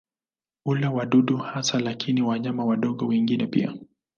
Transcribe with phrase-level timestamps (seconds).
[0.63, 3.75] Hula wadudu hasa lakini wanyama wadogo wengine pia.